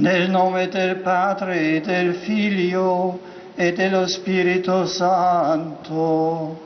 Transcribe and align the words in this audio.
Nel 0.00 0.30
nome 0.30 0.66
del 0.66 0.96
Padre, 1.02 1.78
del 1.82 2.14
Figlio 2.14 3.20
e 3.54 3.70
dello 3.70 4.06
Spirito 4.08 4.86
Santo. 4.86 6.56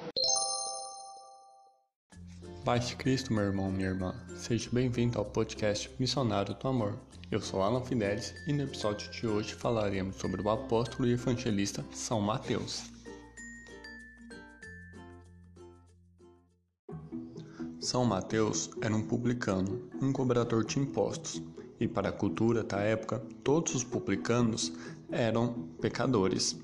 Paz 2.64 2.86
de 2.86 2.94
Cristo, 2.94 3.32
meu 3.32 3.42
irmão, 3.42 3.72
minha 3.72 3.88
irmã. 3.88 4.14
Seja 4.36 4.70
bem-vindo 4.72 5.18
ao 5.18 5.24
podcast 5.24 5.90
Missionário 5.98 6.54
do 6.54 6.68
Amor. 6.68 6.96
Eu 7.28 7.40
sou 7.40 7.60
Alan 7.60 7.82
Fidelis 7.82 8.32
e 8.46 8.52
no 8.52 8.62
episódio 8.62 9.10
de 9.10 9.26
hoje 9.26 9.53
falaremos 9.54 10.14
sobre 10.14 10.40
o 10.40 10.48
apóstolo 10.48 11.08
e 11.08 11.14
evangelista 11.14 11.85
São 11.90 12.21
Mateus. 12.21 12.85
São 17.80 18.05
Mateus 18.05 18.70
era 18.80 18.95
um 18.95 19.02
publicano, 19.02 19.91
um 20.01 20.12
cobrador 20.12 20.64
de 20.64 20.78
impostos, 20.78 21.42
e 21.79 21.88
para 21.88 22.09
a 22.09 22.12
cultura 22.12 22.62
da 22.62 22.79
época, 22.80 23.23
todos 23.43 23.74
os 23.74 23.84
publicanos 23.84 24.73
eram 25.11 25.69
pecadores, 25.80 26.59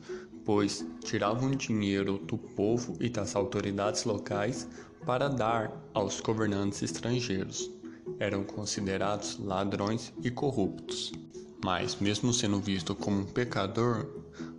pois 0.45 0.85
tiravam 1.05 1.51
dinheiro 1.51 2.19
do 2.19 2.39
povo 2.39 2.97
e 3.01 3.09
das 3.09 3.37
autoridades 3.37 4.05
locais 4.05 4.69
para 5.05 5.29
dar 5.29 5.73
aos 5.95 6.21
governantes 6.21 6.83
estrangeiros. 6.83 7.71
Eram 8.19 8.45
considerados 8.45 9.39
ladrões 9.39 10.13
e 10.23 10.31
corruptos. 10.31 11.13
Mas, 11.63 11.97
mesmo 12.01 12.33
sendo 12.33 12.59
visto 12.59 12.95
como 12.95 13.21
um 13.21 13.25
pecador, 13.25 14.07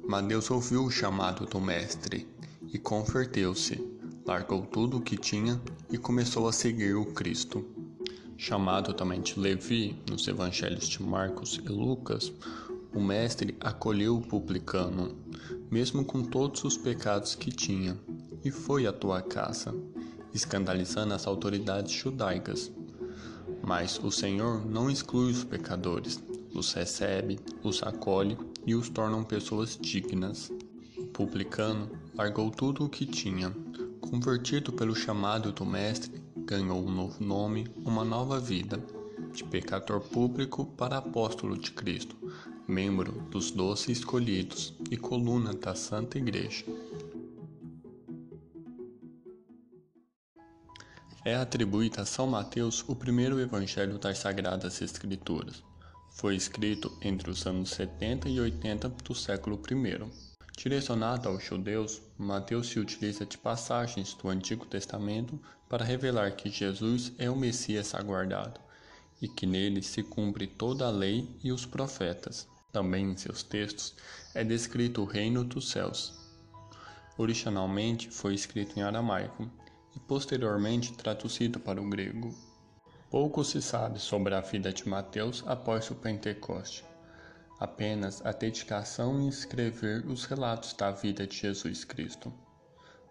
Mateus 0.08 0.52
ouviu 0.52 0.86
o 0.86 0.92
chamado 0.92 1.46
do 1.46 1.60
Mestre 1.60 2.28
e 2.72 2.78
converteu-se, 2.78 3.84
largou 4.26 4.62
tudo 4.62 4.98
o 4.98 5.02
que 5.02 5.18
tinha 5.18 5.60
e 5.92 5.98
começou 5.98 6.48
a 6.48 6.54
seguir 6.54 6.96
o 6.96 7.06
Cristo 7.06 7.66
chamado 8.42 8.92
também 8.92 9.22
de 9.22 9.40
Levi 9.40 9.96
nos 10.10 10.28
evangelhos 10.28 10.90
de 10.90 11.00
Marcos 11.04 11.62
e 11.64 11.70
Lucas, 11.70 12.34
o 12.92 13.00
mestre 13.00 13.56
acolheu 13.60 14.18
o 14.18 14.22
publicano, 14.22 15.16
mesmo 15.70 16.04
com 16.04 16.24
todos 16.24 16.64
os 16.64 16.76
pecados 16.76 17.36
que 17.36 17.52
tinha, 17.52 17.96
e 18.44 18.50
foi 18.50 18.88
à 18.88 18.92
tua 18.92 19.22
casa, 19.22 19.76
escandalizando 20.34 21.14
as 21.14 21.28
autoridades 21.28 21.92
judaicas. 21.92 22.72
Mas 23.62 24.00
o 24.04 24.10
Senhor 24.10 24.66
não 24.66 24.90
exclui 24.90 25.30
os 25.30 25.44
pecadores, 25.44 26.20
os 26.52 26.74
recebe, 26.74 27.40
os 27.62 27.84
acolhe 27.84 28.36
e 28.66 28.74
os 28.74 28.90
torna 28.90 29.24
pessoas 29.24 29.78
dignas. 29.80 30.52
O 30.98 31.06
publicano 31.06 31.92
largou 32.16 32.50
tudo 32.50 32.86
o 32.86 32.90
que 32.90 33.06
tinha, 33.06 33.56
convertido 34.00 34.74
pelo 34.74 34.96
chamado 34.96 35.52
do 35.52 35.64
Mestre, 35.64 36.21
ganhou 36.46 36.80
um 36.80 36.92
novo 36.92 37.24
nome, 37.24 37.68
uma 37.84 38.04
nova 38.04 38.40
vida, 38.40 38.84
de 39.34 39.44
pecador 39.44 40.02
público 40.02 40.66
para 40.66 40.98
apóstolo 40.98 41.58
de 41.58 41.72
Cristo, 41.72 42.16
membro 42.68 43.12
dos 43.30 43.52
doze 43.52 43.92
escolhidos 43.92 44.74
e 44.90 44.98
coluna 44.98 45.54
da 45.54 45.76
Santa 45.76 46.18
Igreja. 46.18 46.66
É 51.24 51.36
atribuído 51.36 52.02
a 52.02 52.06
São 52.06 52.26
Mateus 52.26 52.84
o 52.88 52.96
primeiro 52.96 53.40
evangelho 53.40 54.00
das 54.00 54.18
Sagradas 54.18 54.82
Escrituras. 54.82 55.64
Foi 56.10 56.36
escrito 56.36 56.92
entre 57.02 57.30
os 57.30 57.46
anos 57.46 57.70
70 57.70 58.28
e 58.28 58.40
80 58.40 58.90
do 58.90 59.14
século 59.14 59.62
I. 59.70 60.31
Direcionado 60.58 61.30
aos 61.30 61.44
judeus, 61.44 62.02
Mateus 62.18 62.68
se 62.68 62.80
utiliza 62.80 63.26
de 63.26 63.38
passagens 63.38 64.14
do 64.14 64.30
Antigo 64.30 64.66
Testamento 64.66 65.40
para 65.68 65.86
revelar 65.86 66.36
que 66.36 66.50
Jesus 66.50 67.14
é 67.18 67.30
o 67.30 67.36
Messias 67.36 67.96
aguardado 67.96 68.60
e 69.22 69.28
que 69.28 69.46
nele 69.46 69.82
se 69.82 70.04
cumpre 70.04 70.46
toda 70.46 70.86
a 70.86 70.92
lei 70.92 71.28
e 71.44 71.52
os 71.52 71.66
profetas. 71.66 72.48
Também 72.72 73.12
em 73.12 73.18
seus 73.18 73.44
textos 73.44 73.96
é 74.36 74.44
descrito 74.44 75.02
o 75.02 75.06
reino 75.06 75.44
dos 75.44 75.70
céus. 75.70 76.14
Originalmente 77.18 78.10
foi 78.10 78.34
escrito 78.36 78.78
em 78.78 78.84
aramaico 78.84 79.50
e 79.96 80.00
posteriormente 80.00 80.94
traduzido 80.94 81.60
para 81.60 81.82
o 81.82 81.90
grego. 81.90 82.36
Pouco 83.10 83.44
se 83.44 83.62
sabe 83.62 84.00
sobre 84.00 84.36
a 84.36 84.42
vida 84.42 84.72
de 84.72 84.88
Mateus 84.88 85.44
após 85.48 85.90
o 85.90 85.96
Pentecoste 85.96 86.91
apenas 87.62 88.26
a 88.26 88.32
dedicação 88.32 89.22
em 89.22 89.28
escrever 89.28 90.04
os 90.08 90.26
relatos 90.26 90.74
da 90.74 90.90
vida 90.90 91.28
de 91.28 91.38
Jesus 91.38 91.86
Cristo. 91.86 92.34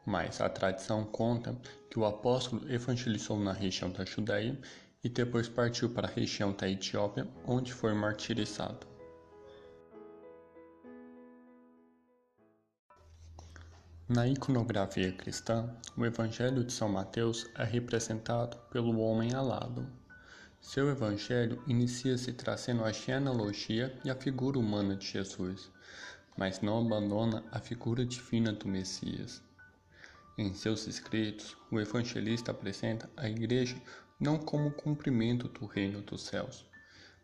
Mas 0.05 0.41
a 0.41 0.49
tradição 0.49 1.05
conta 1.05 1.57
que 1.89 2.01
o 2.01 2.05
apóstolo 2.05 2.69
evangelizou 2.69 3.39
na 3.39 3.53
região 3.53 3.93
da 3.93 4.05
Judéia 4.05 4.59
e 5.05 5.09
depois 5.09 5.49
partiu 5.49 5.91
para 5.91 6.09
a 6.09 6.11
região 6.11 6.53
da 6.53 6.69
Etiópia, 6.69 7.29
onde 7.47 7.73
foi 7.73 7.95
martirizado. 7.95 8.89
Na 14.09 14.27
iconografia 14.27 15.13
cristã, 15.13 15.73
o 15.97 16.05
Evangelho 16.05 16.65
de 16.65 16.73
São 16.73 16.89
Mateus 16.89 17.49
é 17.55 17.63
representado 17.63 18.57
pelo 18.69 18.99
homem 18.99 19.33
alado, 19.33 19.87
seu 20.61 20.91
evangelho 20.91 21.63
inicia-se 21.67 22.33
trazendo 22.33 22.85
a 22.85 22.93
genealogia 22.93 23.99
e 24.05 24.11
a 24.11 24.15
figura 24.15 24.59
humana 24.59 24.95
de 24.95 25.07
Jesus, 25.07 25.71
mas 26.37 26.61
não 26.61 26.79
abandona 26.79 27.43
a 27.51 27.59
figura 27.59 28.05
divina 28.05 28.53
do 28.53 28.69
Messias. 28.69 29.43
Em 30.39 30.55
seus 30.55 30.87
escritos, 30.87 31.57
o 31.71 31.81
evangelista 31.81 32.51
apresenta 32.51 33.11
a 33.17 33.29
igreja 33.29 33.77
não 34.19 34.39
como 34.39 34.71
cumprimento 34.71 35.49
do 35.49 35.67
reino 35.67 36.03
dos 36.03 36.23
céus, 36.23 36.65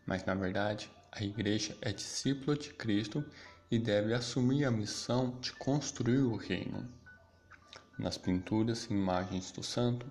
mas 0.05 0.25
na 0.25 0.33
verdade 0.33 0.91
a 1.11 1.23
igreja 1.23 1.77
é 1.81 1.93
discípula 1.93 2.57
de 2.57 2.73
Cristo 2.73 3.23
e 3.69 3.77
deve 3.77 4.13
assumir 4.13 4.65
a 4.65 4.71
missão 4.71 5.37
de 5.39 5.51
construir 5.53 6.19
o 6.19 6.35
reino. 6.35 6.87
Nas 7.97 8.17
pinturas 8.17 8.85
e 8.85 8.93
imagens 8.93 9.51
do 9.51 9.63
santo, 9.63 10.05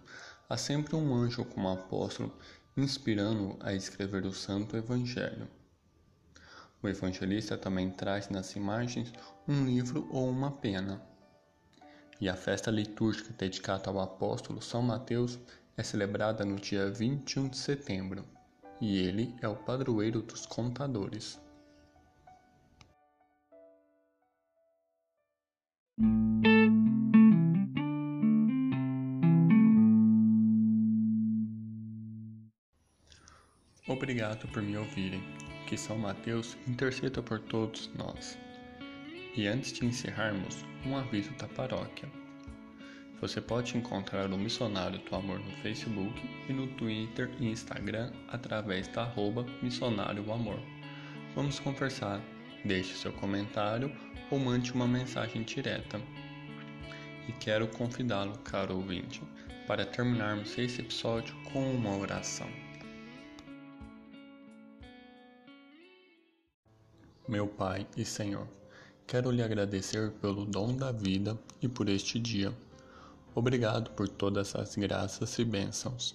há 0.48 0.56
sempre 0.56 0.96
um 0.96 1.14
anjo 1.14 1.44
como 1.44 1.68
apóstolo 1.68 2.36
inspirando-o 2.76 3.56
a 3.60 3.72
escrever 3.72 4.26
o 4.26 4.32
Santo 4.32 4.76
Evangelho. 4.76 5.48
O 6.82 6.88
evangelista 6.88 7.56
também 7.56 7.90
traz 7.90 8.28
nas 8.28 8.54
imagens 8.54 9.12
um 9.48 9.64
livro 9.64 10.06
ou 10.10 10.28
uma 10.28 10.50
pena. 10.50 11.00
E 12.20 12.28
a 12.28 12.36
festa 12.36 12.70
litúrgica 12.70 13.32
dedicada 13.36 13.88
ao 13.88 13.98
apóstolo 13.98 14.60
São 14.60 14.82
Mateus 14.82 15.38
é 15.76 15.82
celebrada 15.82 16.44
no 16.44 16.56
dia 16.56 16.90
21 16.90 17.48
de 17.48 17.56
setembro, 17.56 18.24
e 18.80 18.98
ele 18.98 19.34
é 19.40 19.48
o 19.48 19.56
padroeiro 19.56 20.20
dos 20.20 20.44
contadores. 20.44 21.40
Obrigado 33.96 34.46
por 34.48 34.62
me 34.62 34.76
ouvirem. 34.76 35.22
Que 35.66 35.74
São 35.74 35.96
Mateus 35.96 36.54
interceda 36.68 37.22
por 37.22 37.40
todos 37.40 37.90
nós. 37.94 38.38
E 39.34 39.46
antes 39.46 39.72
de 39.72 39.86
encerrarmos, 39.86 40.66
um 40.84 40.94
aviso 40.94 41.32
da 41.38 41.48
paróquia. 41.48 42.06
Você 43.22 43.40
pode 43.40 43.74
encontrar 43.74 44.30
o 44.30 44.36
Missionário 44.36 44.98
do 44.98 45.16
Amor 45.16 45.38
no 45.38 45.50
Facebook 45.62 46.12
e 46.46 46.52
no 46.52 46.66
Twitter 46.74 47.30
e 47.40 47.46
Instagram 47.46 48.12
através 48.28 48.86
da 48.88 49.04
arroba 49.04 49.46
Missionário 49.62 50.30
Amor. 50.30 50.60
Vamos 51.34 51.58
conversar. 51.58 52.20
Deixe 52.66 52.94
seu 52.96 53.14
comentário 53.14 53.90
ou 54.30 54.38
mande 54.38 54.72
uma 54.72 54.86
mensagem 54.86 55.42
direta. 55.42 55.98
E 57.26 57.32
quero 57.32 57.66
convidá-lo, 57.68 58.36
caro 58.40 58.76
ouvinte, 58.76 59.22
para 59.66 59.86
terminarmos 59.86 60.56
esse 60.58 60.82
episódio 60.82 61.34
com 61.50 61.74
uma 61.74 61.96
oração. 61.96 62.65
Meu 67.28 67.48
Pai 67.48 67.84
e 67.96 68.04
Senhor, 68.04 68.46
quero 69.04 69.32
lhe 69.32 69.42
agradecer 69.42 70.12
pelo 70.20 70.44
dom 70.44 70.76
da 70.76 70.92
vida 70.92 71.36
e 71.60 71.66
por 71.66 71.88
este 71.88 72.20
dia. 72.20 72.56
Obrigado 73.34 73.90
por 73.90 74.08
todas 74.08 74.54
as 74.54 74.76
graças 74.76 75.36
e 75.40 75.44
bênçãos. 75.44 76.14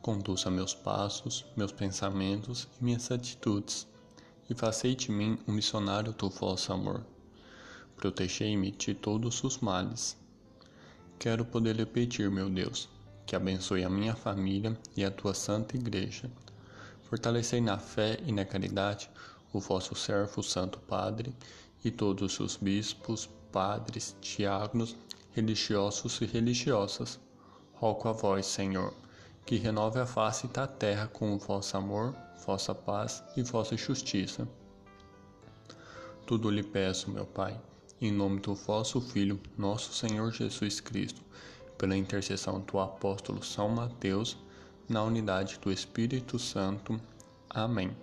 Conduza 0.00 0.48
meus 0.48 0.72
passos, 0.74 1.44
meus 1.56 1.72
pensamentos 1.72 2.68
e 2.80 2.84
minhas 2.84 3.10
atitudes, 3.10 3.84
e 4.48 4.54
fazei 4.54 4.94
de 4.94 5.10
mim 5.10 5.36
um 5.48 5.52
missionário 5.52 6.12
do 6.12 6.30
vosso 6.30 6.72
amor. 6.72 7.04
Protegei-me 7.96 8.70
de 8.70 8.94
todos 8.94 9.42
os 9.42 9.58
males. 9.58 10.16
Quero 11.18 11.44
poder 11.44 11.74
lhe 11.74 11.84
pedir, 11.84 12.30
meu 12.30 12.48
Deus, 12.48 12.88
que 13.26 13.34
abençoe 13.34 13.82
a 13.82 13.90
minha 13.90 14.14
família 14.14 14.78
e 14.96 15.04
a 15.04 15.10
tua 15.10 15.34
santa 15.34 15.76
igreja. 15.76 16.30
Fortalecei 17.02 17.60
na 17.60 17.76
fé 17.76 18.20
e 18.24 18.30
na 18.30 18.44
caridade 18.44 19.10
o 19.52 19.60
vosso 19.60 19.94
servo 19.94 20.42
Santo 20.42 20.78
Padre, 20.80 21.34
e 21.84 21.90
todos 21.90 22.38
os 22.40 22.56
bispos, 22.56 23.28
padres, 23.50 24.16
diáconos, 24.20 24.96
religiosos 25.32 26.20
e 26.20 26.26
religiosas. 26.26 27.18
Rogo 27.74 28.08
a 28.08 28.12
vós, 28.12 28.46
Senhor, 28.46 28.94
que 29.44 29.56
renove 29.56 29.98
a 29.98 30.06
face 30.06 30.46
da 30.48 30.66
terra 30.66 31.08
com 31.08 31.34
o 31.34 31.38
vosso 31.38 31.76
amor, 31.76 32.14
vossa 32.46 32.74
paz 32.74 33.22
e 33.36 33.42
vossa 33.42 33.76
justiça. 33.76 34.46
Tudo 36.26 36.50
lhe 36.50 36.62
peço, 36.62 37.10
meu 37.10 37.26
Pai, 37.26 37.60
em 38.00 38.12
nome 38.12 38.40
do 38.40 38.54
vosso 38.54 39.00
Filho, 39.00 39.40
nosso 39.58 39.92
Senhor 39.92 40.32
Jesus 40.32 40.80
Cristo, 40.80 41.20
pela 41.76 41.96
intercessão 41.96 42.60
do 42.60 42.78
apóstolo 42.78 43.42
São 43.42 43.68
Mateus, 43.68 44.36
na 44.88 45.02
unidade 45.02 45.58
do 45.60 45.72
Espírito 45.72 46.38
Santo. 46.38 47.00
Amém. 47.50 47.94